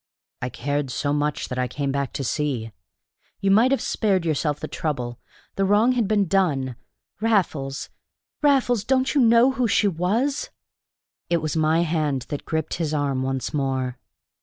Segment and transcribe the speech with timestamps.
[0.41, 2.71] "I cared so much that I came back to see."
[3.39, 5.19] "You might have spared yourself the trouble!
[5.57, 6.75] The wrong had been done.
[7.19, 7.91] Raffles
[8.41, 10.49] Raffles don't you know who she was?"
[11.29, 13.99] It was my hand that gripped his arm once more.